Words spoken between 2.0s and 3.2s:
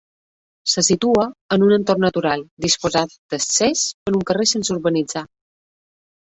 natural, disposant